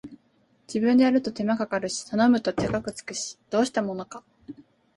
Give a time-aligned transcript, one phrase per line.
[0.67, 4.23] 自分でやると手間かかるし頼むと高くつくし、どうしたものか